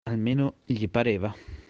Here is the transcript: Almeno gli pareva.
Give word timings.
Almeno 0.05 0.55
gli 0.65 0.87
pareva. 0.89 1.33